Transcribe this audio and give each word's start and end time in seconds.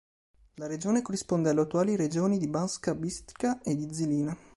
La 0.55 0.65
regione 0.65 1.03
corrisponde 1.03 1.51
alle 1.51 1.61
attuali 1.61 1.95
regioni 1.95 2.39
di 2.39 2.47
Banská 2.47 2.95
Bystrica 2.95 3.61
e 3.61 3.75
di 3.75 3.85
Žilina. 3.93 4.35